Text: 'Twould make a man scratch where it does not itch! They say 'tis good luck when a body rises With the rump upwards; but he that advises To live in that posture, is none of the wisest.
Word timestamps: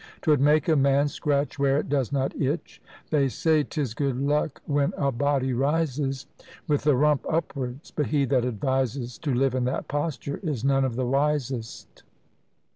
'Twould 0.23 0.39
make 0.41 0.67
a 0.67 0.75
man 0.75 1.07
scratch 1.07 1.59
where 1.59 1.77
it 1.77 1.87
does 1.87 2.11
not 2.11 2.35
itch! 2.35 2.81
They 3.11 3.27
say 3.29 3.61
'tis 3.61 3.93
good 3.93 4.17
luck 4.19 4.59
when 4.65 4.93
a 4.97 5.11
body 5.11 5.53
rises 5.53 6.25
With 6.67 6.81
the 6.85 6.95
rump 6.95 7.23
upwards; 7.29 7.91
but 7.91 8.07
he 8.07 8.25
that 8.25 8.43
advises 8.43 9.19
To 9.19 9.31
live 9.31 9.53
in 9.53 9.65
that 9.65 9.87
posture, 9.87 10.37
is 10.41 10.63
none 10.65 10.85
of 10.85 10.95
the 10.95 11.05
wisest. 11.05 12.01